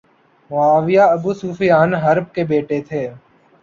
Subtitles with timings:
[0.51, 3.07] معاویہ ابوسفیان بن حرب کے بیٹے تھے